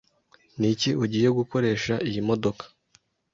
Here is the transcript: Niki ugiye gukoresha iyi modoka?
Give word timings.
Niki 0.59 0.89
ugiye 1.03 1.29
gukoresha 1.37 1.93
iyi 2.09 2.21
modoka? 2.27 2.63